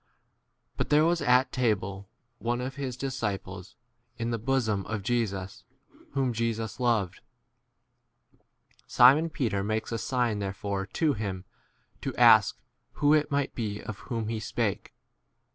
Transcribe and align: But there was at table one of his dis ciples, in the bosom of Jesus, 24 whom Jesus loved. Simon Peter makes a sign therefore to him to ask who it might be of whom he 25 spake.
But 0.77 0.89
there 0.89 1.05
was 1.05 1.21
at 1.21 1.51
table 1.51 2.09
one 2.39 2.59
of 2.59 2.73
his 2.73 2.97
dis 2.97 3.15
ciples, 3.19 3.75
in 4.17 4.31
the 4.31 4.39
bosom 4.39 4.83
of 4.87 5.03
Jesus, 5.03 5.63
24 5.89 6.13
whom 6.15 6.33
Jesus 6.33 6.79
loved. 6.79 7.21
Simon 8.87 9.29
Peter 9.29 9.63
makes 9.63 9.91
a 9.91 9.99
sign 9.99 10.39
therefore 10.39 10.87
to 10.87 11.13
him 11.13 11.45
to 12.01 12.15
ask 12.15 12.57
who 12.93 13.13
it 13.13 13.29
might 13.29 13.53
be 13.53 13.79
of 13.79 13.99
whom 13.99 14.21
he 14.29 14.39
25 14.39 14.43
spake. 14.43 14.93